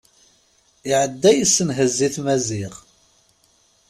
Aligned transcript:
Iɛedda 0.89 1.31
yessenhez-it 1.33 2.15
Maziɣ. 2.25 2.73